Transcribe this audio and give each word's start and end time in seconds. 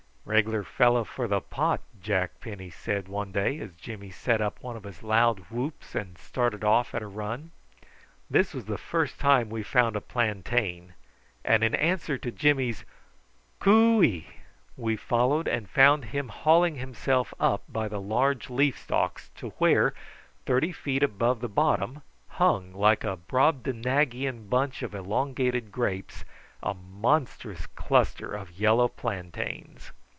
"Regular 0.23 0.63
fellow 0.63 1.03
for 1.03 1.27
the 1.27 1.41
pot," 1.41 1.81
Jack 1.99 2.39
Penny 2.39 2.69
said 2.69 3.09
one 3.09 3.31
day 3.33 3.59
as 3.59 3.71
Jimmy 3.75 4.11
set 4.11 4.39
up 4.39 4.61
one 4.63 4.77
of 4.77 4.83
his 4.83 5.03
loud 5.03 5.39
whoops 5.49 5.93
and 5.93 6.17
started 6.17 6.63
off 6.63 6.95
at 6.95 7.01
a 7.01 7.07
run. 7.07 7.51
This 8.29 8.53
was 8.53 8.65
the 8.65 8.77
first 8.77 9.19
time 9.19 9.49
we 9.49 9.63
found 9.63 9.95
a 9.95 9.99
plantain, 9.99 10.93
and 11.43 11.63
in 11.63 11.75
answer 11.75 12.17
to 12.19 12.31
Jimmy's 12.31 12.85
cooey 13.59 14.27
we 14.77 14.95
followed 14.95 15.49
and 15.49 15.67
found 15.69 16.05
him 16.05 16.29
hauling 16.29 16.75
himself 16.75 17.33
up 17.39 17.63
by 17.67 17.89
the 17.89 17.99
large 17.99 18.49
leaf 18.49 18.79
stalks, 18.79 19.31
to 19.35 19.49
where, 19.57 19.93
thirty 20.45 20.71
feet 20.71 21.03
above 21.03 21.41
the 21.41 21.49
bottom, 21.49 22.03
hung, 22.29 22.73
like 22.73 23.03
a 23.03 23.17
brobdignagian 23.17 24.47
bunch 24.49 24.81
of 24.81 24.95
elongated 24.95 25.71
grapes, 25.73 26.23
a 26.63 26.73
monstrous 26.73 27.65
cluster 27.65 28.31
of 28.31 28.51
yellow 28.57 28.87
plantains. 28.87 29.91